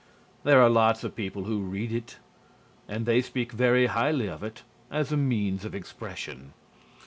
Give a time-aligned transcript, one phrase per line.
[0.43, 2.17] There are lots of people who read it
[2.87, 6.53] and they speak very highly of it as a means of expression.